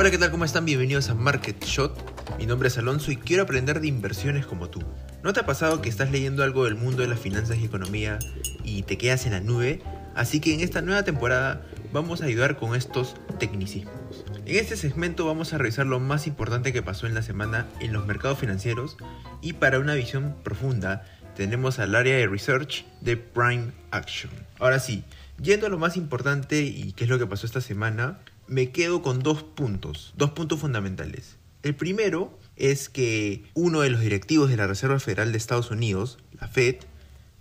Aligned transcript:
Hola, 0.00 0.10
¿qué 0.10 0.16
tal? 0.16 0.30
¿Cómo 0.30 0.46
están? 0.46 0.64
Bienvenidos 0.64 1.10
a 1.10 1.14
Market 1.14 1.62
Shot. 1.62 2.38
Mi 2.38 2.46
nombre 2.46 2.68
es 2.68 2.78
Alonso 2.78 3.12
y 3.12 3.18
quiero 3.18 3.42
aprender 3.42 3.82
de 3.82 3.88
inversiones 3.88 4.46
como 4.46 4.70
tú. 4.70 4.82
¿No 5.22 5.34
te 5.34 5.40
ha 5.40 5.44
pasado 5.44 5.82
que 5.82 5.90
estás 5.90 6.10
leyendo 6.10 6.42
algo 6.42 6.64
del 6.64 6.74
mundo 6.74 7.02
de 7.02 7.08
las 7.08 7.20
finanzas 7.20 7.58
y 7.58 7.66
economía 7.66 8.18
y 8.64 8.82
te 8.84 8.96
quedas 8.96 9.26
en 9.26 9.32
la 9.32 9.40
nube? 9.40 9.82
Así 10.14 10.40
que 10.40 10.54
en 10.54 10.60
esta 10.60 10.80
nueva 10.80 11.02
temporada 11.02 11.66
vamos 11.92 12.22
a 12.22 12.24
ayudar 12.24 12.56
con 12.56 12.74
estos 12.74 13.14
tecnicismos. 13.38 14.24
En 14.46 14.56
este 14.56 14.78
segmento 14.78 15.26
vamos 15.26 15.52
a 15.52 15.58
revisar 15.58 15.84
lo 15.84 16.00
más 16.00 16.26
importante 16.26 16.72
que 16.72 16.80
pasó 16.80 17.06
en 17.06 17.12
la 17.12 17.20
semana 17.20 17.66
en 17.80 17.92
los 17.92 18.06
mercados 18.06 18.38
financieros 18.38 18.96
y 19.42 19.52
para 19.52 19.80
una 19.80 19.92
visión 19.92 20.34
profunda 20.42 21.04
tenemos 21.36 21.78
al 21.78 21.94
área 21.94 22.16
de 22.16 22.26
research 22.26 22.86
de 23.02 23.18
Prime 23.18 23.72
Action. 23.90 24.32
Ahora 24.60 24.78
sí, 24.78 25.04
yendo 25.42 25.66
a 25.66 25.68
lo 25.68 25.76
más 25.76 25.98
importante 25.98 26.62
y 26.62 26.92
qué 26.92 27.04
es 27.04 27.10
lo 27.10 27.18
que 27.18 27.26
pasó 27.26 27.44
esta 27.44 27.60
semana, 27.60 28.18
me 28.50 28.72
quedo 28.72 29.00
con 29.00 29.20
dos 29.20 29.44
puntos, 29.44 30.12
dos 30.16 30.30
puntos 30.32 30.58
fundamentales. 30.58 31.36
El 31.62 31.76
primero 31.76 32.36
es 32.56 32.88
que 32.88 33.44
uno 33.54 33.80
de 33.80 33.90
los 33.90 34.00
directivos 34.00 34.50
de 34.50 34.56
la 34.56 34.66
Reserva 34.66 34.98
Federal 34.98 35.30
de 35.30 35.38
Estados 35.38 35.70
Unidos, 35.70 36.18
la 36.38 36.48
Fed, 36.48 36.74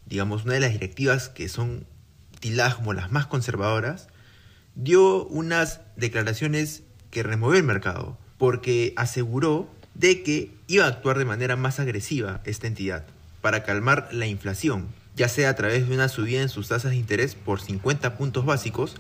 digamos 0.06 0.46
una 0.46 0.54
de 0.54 0.60
las 0.60 0.72
directivas 0.72 1.28
que 1.28 1.50
son 1.50 1.88
tildadas 2.40 2.78
las 2.94 3.12
más 3.12 3.26
conservadoras, 3.26 4.08
dio 4.76 5.26
unas 5.26 5.82
declaraciones 5.96 6.84
que 7.10 7.24
removió 7.24 7.58
el 7.58 7.66
mercado, 7.66 8.16
porque 8.38 8.94
aseguró 8.96 9.68
de 9.96 10.22
que 10.22 10.52
iba 10.68 10.86
a 10.86 10.90
actuar 10.90 11.18
de 11.18 11.26
manera 11.26 11.56
más 11.56 11.80
agresiva 11.80 12.42
esta 12.46 12.68
entidad 12.68 13.08
para 13.42 13.64
calmar 13.64 14.10
la 14.12 14.28
inflación, 14.28 14.90
ya 15.16 15.28
sea 15.28 15.50
a 15.50 15.56
través 15.56 15.90
de 15.90 15.96
una 15.96 16.08
subida 16.08 16.44
en 16.44 16.50
sus 16.50 16.68
tasas 16.68 16.92
de 16.92 16.98
interés 16.98 17.34
por 17.34 17.62
50 17.62 18.16
puntos 18.16 18.46
básicos 18.46 18.96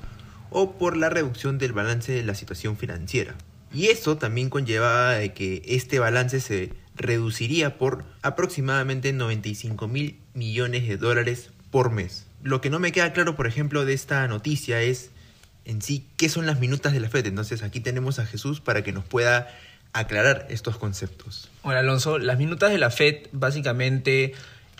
o 0.52 0.77
por 0.77 0.98
la 0.98 1.09
reducción 1.09 1.58
del 1.58 1.73
balance 1.73 2.12
de 2.12 2.23
la 2.23 2.35
situación 2.35 2.77
financiera. 2.77 3.35
Y 3.73 3.88
eso 3.88 4.17
también 4.17 4.50
conllevaba 4.50 5.14
de 5.14 5.33
que 5.33 5.61
este 5.66 6.00
balance 6.00 6.39
se 6.39 6.73
reduciría 6.95 7.78
por 7.78 8.03
aproximadamente 8.22 9.14
95 9.14 9.88
mil 9.88 10.19
millones 10.33 10.88
de 10.88 10.97
dólares 10.97 11.52
por 11.72 11.91
mes. 11.91 12.25
Lo 12.41 12.61
que 12.61 12.69
no 12.69 12.80
me 12.80 12.91
queda 12.91 13.14
claro, 13.14 13.36
por 13.36 13.47
ejemplo, 13.47 13.86
de 13.86 13.94
esta 13.94 14.28
noticia 14.28 14.81
es 14.81 15.11
en 15.66 15.81
sí 15.81 16.08
qué 16.17 16.30
son 16.30 16.45
las 16.45 16.59
minutas 16.59 16.94
de 16.94 17.00
la 17.00 17.09
FED. 17.09 17.28
Entonces 17.28 17.61
aquí 17.63 17.80
tenemos 17.80 18.19
a 18.19 18.25
Jesús 18.25 18.59
para 18.59 18.84
que 18.84 18.91
nos 18.91 19.06
pueda 19.06 19.47
aclarar 19.94 20.47
estos 20.50 20.78
conceptos. 20.78 21.50
Hola 21.61 21.80
Alonso, 21.80 22.17
las 22.17 22.38
minutas 22.38 22.72
de 22.72 22.78
la 22.78 22.89
FED 22.89 23.28
básicamente 23.31 24.34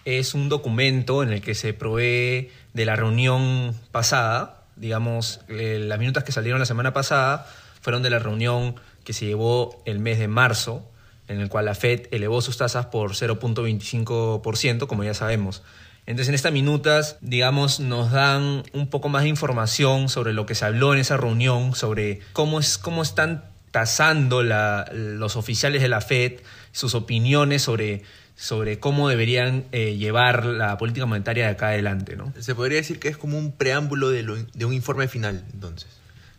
es 0.06 0.34
un 0.34 0.50
documento 0.50 1.24
en 1.24 1.30
el 1.32 1.42
que 1.42 1.56
se 1.56 1.74
provee 1.74 2.50
de 2.74 2.86
la 2.86 2.96
reunión 2.96 3.76
pasada 3.92 4.59
digamos, 4.80 5.42
eh, 5.50 5.80
las 5.80 6.00
minutas 6.00 6.24
que 6.24 6.32
salieron 6.32 6.60
la 6.60 6.66
semana 6.66 6.94
pasada 6.94 7.46
fueron 7.82 8.02
de 8.02 8.10
la 8.10 8.20
reunión 8.20 8.76
que 9.04 9.14
se 9.14 9.26
llevó 9.26 9.82
el 9.86 10.00
mes 10.00 10.20
de 10.20 10.28
marzo, 10.28 10.90
en 11.28 11.40
el 11.40 11.50
cual 11.50 11.66
la 11.66 11.76
Fed 11.76 12.08
elevó 12.12 12.42
sus 12.42 12.58
tasas 12.58 12.88
por 12.88 13.12
0.25%, 13.12 14.88
como 14.88 15.04
ya 15.04 15.14
sabemos. 15.14 15.64
Entonces 16.06 16.30
en 16.30 16.36
estas 16.36 16.54
minutas, 16.54 17.18
digamos, 17.22 17.80
nos 17.80 18.12
dan 18.12 18.64
un 18.74 18.90
poco 18.90 19.10
más 19.10 19.24
de 19.24 19.30
información 19.30 20.10
sobre 20.10 20.34
lo 20.34 20.46
que 20.46 20.56
se 20.56 20.66
habló 20.66 20.94
en 20.94 21.00
esa 21.00 21.18
reunión, 21.18 21.76
sobre 21.76 22.22
cómo, 22.34 22.60
es, 22.60 22.80
cómo 22.80 23.04
están 23.04 23.46
tasando 23.72 24.42
los 24.42 25.36
oficiales 25.36 25.82
de 25.82 25.88
la 25.88 26.02
Fed, 26.02 26.40
sus 26.72 26.96
opiniones 26.96 27.62
sobre 27.62 28.02
sobre 28.40 28.80
cómo 28.80 29.10
deberían 29.10 29.66
eh, 29.74 29.98
llevar 29.98 30.46
la 30.46 30.78
política 30.78 31.06
monetaria 31.06 31.44
de 31.44 31.52
acá 31.52 31.68
adelante. 31.68 32.16
¿no? 32.16 32.32
Se 32.40 32.56
podría 32.56 32.78
decir 32.78 32.98
que 32.98 33.10
es 33.10 33.18
como 33.18 33.38
un 33.38 33.52
preámbulo 33.52 34.10
de, 34.12 34.24
un 34.66 34.74
informe 34.74 35.10
final, 35.10 35.44
entonces. 35.54 35.90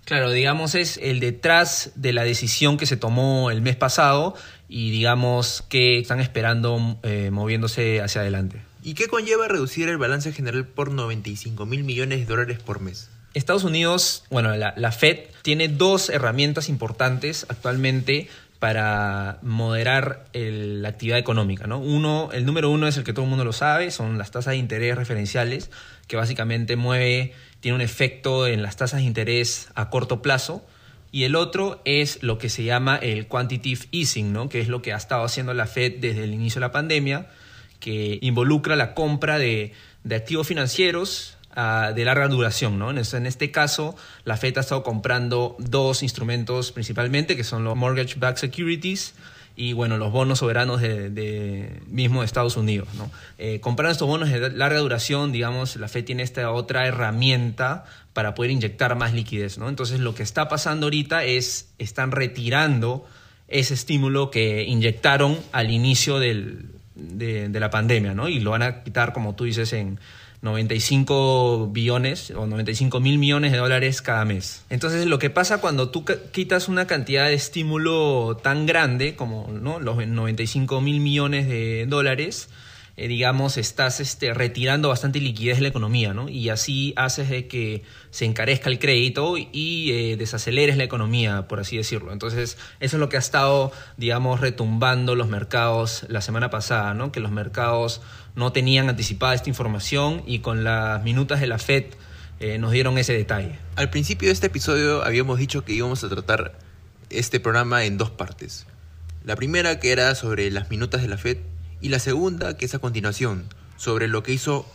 Claro, 0.06 0.30
digamos, 0.30 0.74
es 0.74 0.98
el 1.02 1.20
detrás 1.20 1.92
de 1.96 2.14
la 2.14 2.24
decisión 2.24 2.78
que 2.78 2.86
se 2.86 2.96
tomó 2.96 3.50
el 3.50 3.60
mes 3.60 3.76
pasado 3.76 4.34
y 4.66 4.90
digamos 4.90 5.62
que 5.68 5.98
están 5.98 6.20
esperando 6.20 6.98
eh, 7.02 7.28
moviéndose 7.30 8.00
hacia 8.00 8.22
adelante. 8.22 8.62
¿Y 8.82 8.94
qué 8.94 9.06
conlleva 9.06 9.46
reducir 9.46 9.90
el 9.90 9.98
balance 9.98 10.32
general 10.32 10.66
por 10.66 10.90
95 10.90 11.66
mil 11.66 11.84
millones 11.84 12.20
de 12.20 12.24
dólares 12.24 12.60
por 12.64 12.80
mes? 12.80 13.10
Estados 13.34 13.62
Unidos, 13.62 14.24
bueno, 14.30 14.56
la, 14.56 14.72
la 14.76 14.90
Fed 14.90 15.18
tiene 15.42 15.68
dos 15.68 16.08
herramientas 16.08 16.70
importantes 16.70 17.44
actualmente 17.50 18.28
para 18.60 19.38
moderar 19.40 20.26
la 20.34 20.90
actividad 20.90 21.18
económica. 21.18 21.66
¿no? 21.66 21.78
Uno, 21.78 22.28
el 22.32 22.44
número 22.44 22.70
uno 22.70 22.86
es 22.86 22.96
el 22.98 23.04
que 23.04 23.14
todo 23.14 23.24
el 23.24 23.30
mundo 23.30 23.44
lo 23.44 23.54
sabe, 23.54 23.90
son 23.90 24.18
las 24.18 24.30
tasas 24.30 24.52
de 24.52 24.58
interés 24.58 24.96
referenciales, 24.96 25.70
que 26.06 26.16
básicamente 26.16 26.76
mueve, 26.76 27.32
tiene 27.60 27.76
un 27.76 27.80
efecto 27.80 28.46
en 28.46 28.62
las 28.62 28.76
tasas 28.76 29.00
de 29.00 29.06
interés 29.06 29.70
a 29.74 29.88
corto 29.88 30.20
plazo. 30.20 30.62
Y 31.10 31.24
el 31.24 31.36
otro 31.36 31.80
es 31.86 32.22
lo 32.22 32.36
que 32.36 32.50
se 32.50 32.62
llama 32.62 32.96
el 32.96 33.26
quantitative 33.26 33.88
easing, 33.92 34.32
¿no? 34.32 34.50
que 34.50 34.60
es 34.60 34.68
lo 34.68 34.82
que 34.82 34.92
ha 34.92 34.96
estado 34.96 35.24
haciendo 35.24 35.54
la 35.54 35.66
Fed 35.66 35.94
desde 35.98 36.24
el 36.24 36.34
inicio 36.34 36.60
de 36.60 36.66
la 36.66 36.72
pandemia, 36.72 37.28
que 37.80 38.18
involucra 38.20 38.76
la 38.76 38.92
compra 38.92 39.38
de, 39.38 39.72
de 40.04 40.14
activos 40.14 40.46
financieros 40.46 41.38
de 41.54 42.04
larga 42.04 42.28
duración. 42.28 42.78
¿no? 42.78 42.90
En, 42.90 43.26
este 43.26 43.50
caso, 43.50 43.96
la 44.24 44.36
FED 44.36 44.58
ha 44.58 44.60
estado 44.60 44.82
comprando 44.82 45.56
dos 45.58 46.02
instrumentos 46.02 46.72
principalmente, 46.72 47.36
que 47.36 47.44
son 47.44 47.64
los 47.64 47.76
mortgage-backed 47.76 48.38
securities 48.38 49.14
y 49.56 49.72
bueno, 49.72 49.98
los 49.98 50.12
bonos 50.12 50.38
soberanos 50.38 50.80
de, 50.80 51.82
mismo 51.88 52.22
Estados 52.22 52.56
Unidos. 52.56 52.88
Eh, 53.38 53.60
comprando 53.60 53.92
estos 53.92 54.08
bonos 54.08 54.30
de 54.30 54.50
larga 54.50 54.78
duración, 54.78 55.32
digamos, 55.32 55.76
la 55.76 55.88
FED 55.88 56.04
tiene 56.04 56.22
esta 56.22 56.50
otra 56.50 56.86
herramienta 56.86 57.84
para 58.12 58.34
poder 58.34 58.52
inyectar 58.52 58.96
más 58.96 59.12
liquidez. 59.12 59.58
¿no? 59.58 59.68
Entonces, 59.68 60.00
lo 60.00 60.14
que 60.14 60.22
está 60.22 60.48
pasando 60.48 60.86
ahorita 60.86 61.24
es, 61.24 61.68
están 61.78 62.12
retirando 62.12 63.06
ese 63.48 63.74
estímulo 63.74 64.30
que 64.30 64.62
inyectaron 64.62 65.38
al 65.52 65.70
inicio 65.70 66.20
de, 66.20 66.58
de, 66.94 67.60
la 67.60 67.70
pandemia, 67.70 68.14
¿no? 68.14 68.28
Y 68.28 68.40
lo 68.40 68.52
van 68.52 68.62
a 68.62 68.82
quitar, 68.82 69.12
como 69.12 69.34
tú 69.34 69.44
dices, 69.44 69.72
en 69.72 69.98
95 70.42 71.68
billones 71.70 72.30
o 72.30 72.46
95 72.46 73.00
mil 73.00 73.18
millones 73.18 73.52
de 73.52 73.58
dólares 73.58 74.00
cada 74.00 74.24
mes. 74.24 74.64
Entonces 74.70 75.06
lo 75.06 75.18
que 75.18 75.28
pasa 75.28 75.60
cuando 75.60 75.90
tú 75.90 76.04
quitas 76.32 76.68
una 76.68 76.86
cantidad 76.86 77.26
de 77.26 77.34
estímulo 77.34 78.38
tan 78.42 78.64
grande 78.66 79.16
como 79.16 79.48
¿no? 79.52 79.80
los 79.80 80.06
95 80.06 80.80
mil 80.80 81.00
millones 81.00 81.46
de 81.46 81.84
dólares, 81.86 82.48
eh, 83.00 83.08
digamos, 83.08 83.56
estás 83.56 83.98
este, 83.98 84.34
retirando 84.34 84.90
bastante 84.90 85.20
liquidez 85.20 85.56
de 85.56 85.62
la 85.62 85.68
economía, 85.68 86.12
¿no? 86.12 86.28
Y 86.28 86.50
así 86.50 86.92
haces 86.96 87.30
de 87.30 87.48
que 87.48 87.82
se 88.10 88.26
encarezca 88.26 88.68
el 88.68 88.78
crédito 88.78 89.38
y 89.38 89.90
eh, 89.90 90.16
desaceleres 90.18 90.76
la 90.76 90.84
economía, 90.84 91.48
por 91.48 91.60
así 91.60 91.78
decirlo. 91.78 92.12
Entonces, 92.12 92.58
eso 92.78 92.96
es 92.96 93.00
lo 93.00 93.08
que 93.08 93.16
ha 93.16 93.20
estado, 93.20 93.72
digamos, 93.96 94.40
retumbando 94.40 95.14
los 95.14 95.28
mercados 95.28 96.04
la 96.08 96.20
semana 96.20 96.50
pasada, 96.50 96.92
¿no? 96.92 97.10
Que 97.10 97.20
los 97.20 97.30
mercados 97.30 98.02
no 98.34 98.52
tenían 98.52 98.90
anticipada 98.90 99.32
esta 99.32 99.48
información 99.48 100.22
y 100.26 100.40
con 100.40 100.62
las 100.62 101.02
minutas 101.02 101.40
de 101.40 101.46
la 101.46 101.56
FED 101.56 101.86
eh, 102.38 102.58
nos 102.58 102.70
dieron 102.70 102.98
ese 102.98 103.14
detalle. 103.14 103.58
Al 103.76 103.88
principio 103.88 104.28
de 104.28 104.34
este 104.34 104.48
episodio 104.48 105.02
habíamos 105.04 105.38
dicho 105.38 105.64
que 105.64 105.72
íbamos 105.72 106.04
a 106.04 106.10
tratar 106.10 106.58
este 107.08 107.40
programa 107.40 107.82
en 107.86 107.96
dos 107.96 108.10
partes. 108.10 108.66
La 109.24 109.36
primera 109.36 109.80
que 109.80 109.90
era 109.90 110.14
sobre 110.14 110.50
las 110.50 110.68
minutas 110.68 111.00
de 111.00 111.08
la 111.08 111.16
FED 111.16 111.38
y 111.80 111.88
la 111.88 111.98
segunda, 111.98 112.56
que 112.56 112.66
es 112.66 112.74
a 112.74 112.78
continuación, 112.78 113.44
sobre 113.76 114.08
lo 114.08 114.22
que 114.22 114.32
hizo 114.32 114.66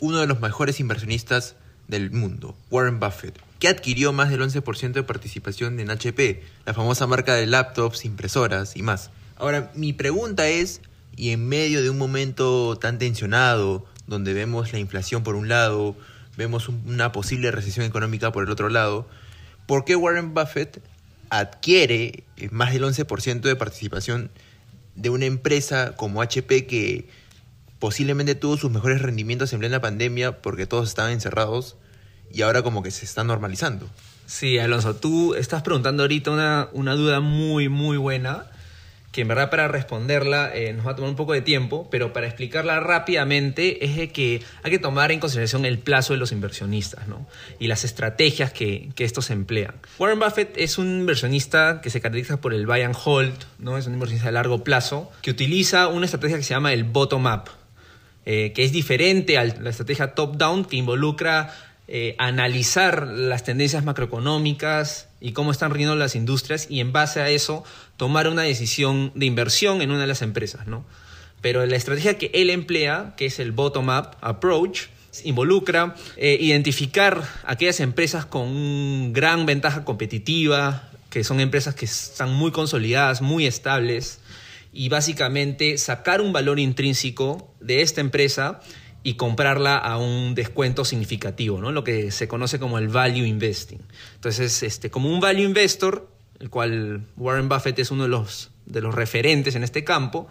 uno 0.00 0.18
de 0.18 0.26
los 0.26 0.40
mejores 0.40 0.80
inversionistas 0.80 1.56
del 1.88 2.10
mundo, 2.10 2.56
Warren 2.70 2.98
Buffett, 2.98 3.38
que 3.58 3.68
adquirió 3.68 4.12
más 4.12 4.30
del 4.30 4.40
11% 4.40 4.92
de 4.92 5.02
participación 5.02 5.78
en 5.80 5.90
HP, 5.90 6.42
la 6.64 6.74
famosa 6.74 7.06
marca 7.06 7.34
de 7.34 7.46
laptops, 7.46 8.04
impresoras 8.04 8.76
y 8.76 8.82
más. 8.82 9.10
Ahora, 9.36 9.70
mi 9.74 9.92
pregunta 9.92 10.48
es, 10.48 10.80
y 11.16 11.30
en 11.30 11.46
medio 11.48 11.82
de 11.82 11.90
un 11.90 11.98
momento 11.98 12.76
tan 12.76 12.98
tensionado, 12.98 13.86
donde 14.06 14.32
vemos 14.32 14.72
la 14.72 14.78
inflación 14.78 15.22
por 15.22 15.34
un 15.34 15.48
lado, 15.48 15.96
vemos 16.36 16.68
una 16.68 17.12
posible 17.12 17.50
recesión 17.50 17.86
económica 17.86 18.32
por 18.32 18.44
el 18.44 18.50
otro 18.50 18.68
lado, 18.68 19.06
¿por 19.66 19.84
qué 19.84 19.96
Warren 19.96 20.34
Buffett 20.34 20.82
adquiere 21.30 22.24
más 22.50 22.72
del 22.72 22.84
11% 22.84 23.40
de 23.40 23.56
participación 23.56 24.30
de 24.96 25.10
una 25.10 25.26
empresa 25.26 25.94
como 25.96 26.22
HP 26.22 26.66
que 26.66 27.08
posiblemente 27.78 28.34
tuvo 28.34 28.56
sus 28.56 28.70
mejores 28.70 29.02
rendimientos 29.02 29.52
en 29.52 29.60
plena 29.60 29.80
pandemia 29.80 30.40
porque 30.40 30.66
todos 30.66 30.88
estaban 30.88 31.12
encerrados 31.12 31.76
y 32.32 32.42
ahora 32.42 32.62
como 32.62 32.82
que 32.82 32.90
se 32.90 33.04
está 33.04 33.24
normalizando. 33.24 33.88
Sí, 34.26 34.58
Alonso, 34.58 34.96
tú 34.96 35.34
estás 35.34 35.62
preguntando 35.62 36.02
ahorita 36.02 36.30
una, 36.30 36.68
una 36.72 36.94
duda 36.94 37.20
muy, 37.20 37.68
muy 37.68 37.96
buena 37.96 38.46
que 39.14 39.20
en 39.20 39.28
verdad 39.28 39.48
para 39.48 39.68
responderla 39.68 40.50
eh, 40.52 40.72
nos 40.72 40.84
va 40.84 40.90
a 40.90 40.96
tomar 40.96 41.08
un 41.08 41.14
poco 41.14 41.34
de 41.34 41.40
tiempo, 41.40 41.86
pero 41.88 42.12
para 42.12 42.26
explicarla 42.26 42.80
rápidamente 42.80 43.84
es 43.84 43.94
de 43.94 44.10
que 44.10 44.42
hay 44.64 44.72
que 44.72 44.80
tomar 44.80 45.12
en 45.12 45.20
consideración 45.20 45.64
el 45.64 45.78
plazo 45.78 46.14
de 46.14 46.18
los 46.18 46.32
inversionistas 46.32 47.06
¿no? 47.06 47.24
y 47.60 47.68
las 47.68 47.84
estrategias 47.84 48.52
que, 48.52 48.88
que, 48.96 49.04
estos 49.04 49.30
emplean. 49.30 49.76
Warren 50.00 50.18
Buffett 50.18 50.56
es 50.56 50.78
un 50.78 50.88
inversionista 50.88 51.80
que 51.80 51.90
se 51.90 52.00
caracteriza 52.00 52.40
por 52.40 52.54
el 52.54 52.66
buy 52.66 52.82
and 52.82 52.96
hold, 53.04 53.36
¿no? 53.60 53.78
es 53.78 53.86
un 53.86 53.94
inversionista 53.94 54.30
de 54.30 54.32
largo 54.32 54.64
plazo, 54.64 55.12
que 55.22 55.30
utiliza 55.30 55.86
una 55.86 56.06
estrategia 56.06 56.36
que 56.36 56.42
se 56.42 56.52
llama 56.52 56.72
el 56.72 56.82
bottom-up, 56.82 57.50
eh, 58.26 58.52
que 58.52 58.64
es 58.64 58.72
diferente 58.72 59.38
a 59.38 59.44
la 59.44 59.70
estrategia 59.70 60.14
top-down 60.14 60.64
que 60.64 60.74
involucra 60.74 61.54
eh, 61.86 62.14
analizar 62.18 63.06
las 63.06 63.44
tendencias 63.44 63.84
macroeconómicas 63.84 65.08
y 65.20 65.32
cómo 65.32 65.50
están 65.50 65.70
riendo 65.70 65.94
las 65.96 66.14
industrias 66.14 66.66
y 66.70 66.80
en 66.80 66.92
base 66.92 67.20
a 67.20 67.28
eso 67.28 67.62
tomar 67.96 68.26
una 68.28 68.42
decisión 68.42 69.12
de 69.14 69.26
inversión 69.26 69.82
en 69.82 69.90
una 69.90 70.00
de 70.00 70.06
las 70.06 70.22
empresas, 70.22 70.66
¿no? 70.66 70.84
Pero 71.42 71.66
la 71.66 71.76
estrategia 71.76 72.16
que 72.16 72.30
él 72.32 72.48
emplea, 72.48 73.12
que 73.18 73.26
es 73.26 73.38
el 73.38 73.52
bottom-up 73.52 74.16
approach, 74.22 74.84
involucra 75.24 75.94
eh, 76.16 76.38
identificar 76.40 77.22
aquellas 77.44 77.80
empresas 77.80 78.24
con 78.24 79.12
gran 79.12 79.44
ventaja 79.44 79.84
competitiva, 79.84 80.88
que 81.10 81.22
son 81.22 81.40
empresas 81.40 81.74
que 81.74 81.84
están 81.84 82.32
muy 82.32 82.50
consolidadas, 82.50 83.20
muy 83.20 83.46
estables, 83.46 84.20
y 84.72 84.88
básicamente 84.88 85.78
sacar 85.78 86.20
un 86.20 86.32
valor 86.32 86.58
intrínseco 86.58 87.54
de 87.60 87.82
esta 87.82 88.00
empresa 88.00 88.60
y 89.04 89.14
comprarla 89.14 89.76
a 89.76 89.98
un 89.98 90.34
descuento 90.34 90.84
significativo, 90.84 91.60
¿no? 91.60 91.70
lo 91.70 91.84
que 91.84 92.10
se 92.10 92.26
conoce 92.26 92.58
como 92.58 92.78
el 92.78 92.88
value 92.88 93.26
investing. 93.26 93.80
Entonces, 94.14 94.62
este, 94.62 94.90
como 94.90 95.10
un 95.10 95.20
value 95.20 95.44
investor, 95.44 96.08
el 96.40 96.48
cual 96.48 97.02
Warren 97.16 97.50
Buffett 97.50 97.78
es 97.78 97.90
uno 97.90 98.04
de 98.04 98.08
los, 98.08 98.50
de 98.64 98.80
los 98.80 98.94
referentes 98.94 99.54
en 99.54 99.62
este 99.62 99.84
campo, 99.84 100.26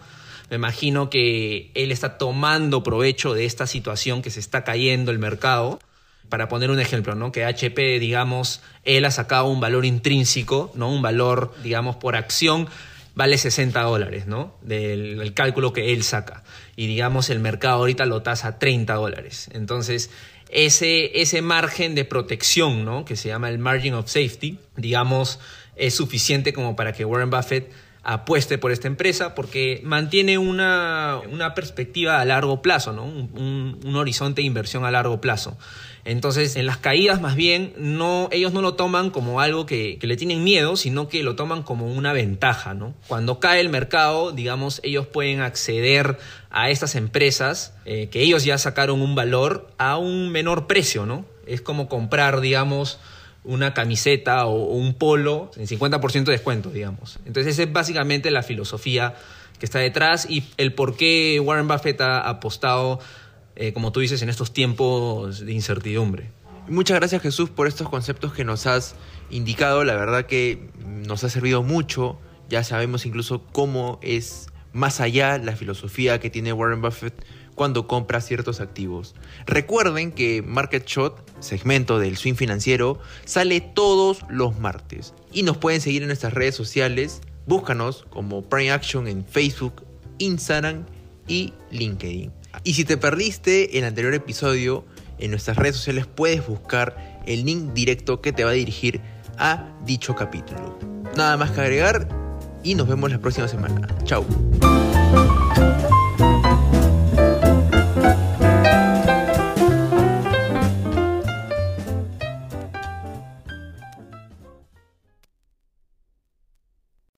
me 0.50 0.56
imagino 0.56 1.08
que 1.08 1.70
él 1.74 1.92
está 1.92 2.18
tomando 2.18 2.82
provecho 2.82 3.32
de 3.32 3.44
esta 3.44 3.66
situación 3.66 4.22
que 4.22 4.30
se 4.30 4.40
está 4.40 4.64
cayendo 4.64 5.10
el 5.10 5.18
mercado. 5.18 5.78
Para 6.28 6.48
poner 6.48 6.70
un 6.70 6.80
ejemplo, 6.80 7.14
¿no? 7.14 7.32
Que 7.32 7.44
HP, 7.44 7.98
digamos, 7.98 8.62
él 8.84 9.04
ha 9.04 9.10
sacado 9.10 9.46
un 9.46 9.60
valor 9.60 9.84
intrínseco, 9.84 10.72
¿no? 10.74 10.90
Un 10.90 11.02
valor, 11.02 11.54
digamos, 11.62 11.96
por 11.96 12.16
acción 12.16 12.66
vale 13.14 13.38
60 13.38 13.80
dólares, 13.82 14.26
¿no? 14.26 14.56
Del, 14.62 15.32
cálculo 15.34 15.72
que 15.72 15.92
él 15.92 16.02
saca. 16.02 16.42
Y 16.76 16.86
digamos, 16.86 17.30
el 17.30 17.40
mercado 17.40 17.76
ahorita 17.76 18.06
lo 18.06 18.22
tasa 18.22 18.58
30 18.58 18.94
dólares. 18.94 19.48
Entonces, 19.52 20.10
ese, 20.48 21.20
ese 21.20 21.42
margen 21.42 21.94
de 21.94 22.04
protección, 22.04 22.84
¿no? 22.84 23.04
Que 23.04 23.16
se 23.16 23.28
llama 23.28 23.48
el 23.48 23.58
margin 23.58 23.94
of 23.94 24.08
safety, 24.08 24.58
digamos, 24.76 25.38
es 25.76 25.94
suficiente 25.94 26.52
como 26.52 26.76
para 26.76 26.92
que 26.92 27.04
Warren 27.04 27.30
Buffett 27.30 27.70
apueste 28.04 28.58
por 28.58 28.70
esta 28.70 28.86
empresa 28.86 29.34
porque 29.34 29.80
mantiene 29.82 30.38
una, 30.38 31.22
perspectiva 31.54 32.20
a 32.20 32.24
largo 32.24 32.62
plazo, 32.62 32.92
¿no? 32.92 33.04
un, 33.04 33.80
un, 33.84 33.96
horizonte 33.96 34.42
de 34.42 34.46
inversión 34.46 34.84
a 34.84 34.90
largo 34.90 35.20
plazo. 35.20 35.56
Entonces, 36.04 36.56
en 36.56 36.66
las 36.66 36.76
caídas 36.76 37.20
más 37.22 37.34
bien, 37.34 37.72
no, 37.78 38.28
ellos 38.30 38.52
no 38.52 38.60
lo 38.60 38.74
toman 38.74 39.10
como 39.10 39.40
algo 39.40 39.64
que, 39.64 39.98
le 40.00 40.16
tienen 40.16 40.44
miedo, 40.44 40.76
sino 40.76 41.08
que 41.08 41.22
lo 41.22 41.34
toman 41.34 41.62
como 41.62 41.86
una 41.86 42.12
ventaja. 42.12 42.74
¿no? 42.74 42.94
Cuando 43.08 43.40
cae 43.40 43.60
el 43.60 43.70
mercado, 43.70 44.32
digamos, 44.32 44.80
ellos 44.84 45.06
pueden 45.06 45.40
acceder 45.40 46.18
a 46.50 46.68
estas 46.68 46.94
empresas 46.94 47.74
eh, 47.86 48.08
que 48.10 48.20
ellos 48.20 48.44
ya 48.44 48.58
sacaron 48.58 49.00
un 49.00 49.14
valor 49.14 49.70
a 49.78 49.96
un 49.96 50.30
menor 50.30 50.66
precio. 50.66 51.06
¿no? 51.06 51.24
Es 51.46 51.62
como 51.62 51.88
comprar, 51.88 52.42
digamos, 52.42 52.98
una 53.44 53.74
camiseta 53.74 54.46
o, 54.46 54.74
un 54.74 54.94
polo 54.94 55.50
en 55.56 55.66
50% 55.66 56.24
de 56.24 56.32
descuento, 56.32 56.70
digamos. 56.70 57.18
Entonces 57.26 57.54
esa 57.54 57.62
es 57.62 57.72
básicamente 57.72 58.30
la 58.30 58.42
filosofía 58.42 59.14
que 59.58 59.66
está 59.66 59.78
detrás 59.78 60.28
y 60.28 60.44
el 60.56 60.74
por 60.74 60.96
qué 60.96 61.40
Warren 61.40 61.68
Buffett 61.68 62.00
ha 62.00 62.28
apostado, 62.28 62.98
eh, 63.54 63.72
como 63.72 63.92
tú 63.92 64.00
dices, 64.00 64.22
en 64.22 64.28
estos 64.28 64.52
tiempos 64.52 65.44
de 65.44 65.52
incertidumbre. 65.52 66.30
Muchas 66.66 66.98
gracias 66.98 67.20
Jesús 67.20 67.50
por 67.50 67.66
estos 67.66 67.88
conceptos 67.88 68.32
que 68.32 68.44
nos 68.44 68.66
has 68.66 68.96
indicado. 69.30 69.84
La 69.84 69.94
verdad 69.94 70.26
que 70.26 70.70
nos 71.06 71.22
ha 71.22 71.28
servido 71.28 71.62
mucho. 71.62 72.18
Ya 72.48 72.64
sabemos 72.64 73.04
incluso 73.04 73.44
cómo 73.52 73.98
es 74.02 74.48
más 74.72 75.00
allá 75.00 75.38
la 75.38 75.56
filosofía 75.56 76.20
que 76.20 76.30
tiene 76.30 76.52
Warren 76.52 76.80
Buffett 76.80 77.14
cuando 77.54 77.86
compra 77.86 78.20
ciertos 78.20 78.60
activos. 78.60 79.14
Recuerden 79.46 80.12
que 80.12 80.42
Market 80.42 80.86
Shot, 80.86 81.40
segmento 81.40 81.98
del 81.98 82.16
swing 82.16 82.34
financiero, 82.34 82.98
sale 83.24 83.60
todos 83.60 84.20
los 84.28 84.58
martes 84.58 85.14
y 85.32 85.42
nos 85.42 85.56
pueden 85.56 85.80
seguir 85.80 86.02
en 86.02 86.08
nuestras 86.08 86.32
redes 86.32 86.54
sociales. 86.54 87.20
Búscanos 87.46 88.06
como 88.10 88.42
Prime 88.42 88.72
Action 88.72 89.06
en 89.06 89.24
Facebook, 89.24 89.84
Instagram 90.18 90.86
y 91.28 91.52
LinkedIn. 91.70 92.32
Y 92.62 92.74
si 92.74 92.84
te 92.84 92.96
perdiste 92.96 93.78
el 93.78 93.84
anterior 93.84 94.14
episodio, 94.14 94.84
en 95.18 95.30
nuestras 95.30 95.56
redes 95.56 95.76
sociales 95.76 96.06
puedes 96.06 96.46
buscar 96.46 97.22
el 97.26 97.44
link 97.44 97.72
directo 97.72 98.20
que 98.20 98.32
te 98.32 98.44
va 98.44 98.50
a 98.50 98.54
dirigir 98.54 99.00
a 99.38 99.68
dicho 99.84 100.14
capítulo. 100.14 100.78
Nada 101.16 101.36
más 101.36 101.50
que 101.50 101.60
agregar 101.60 102.08
y 102.62 102.74
nos 102.74 102.88
vemos 102.88 103.10
la 103.10 103.18
próxima 103.18 103.48
semana. 103.48 103.88
Chao. 104.04 104.24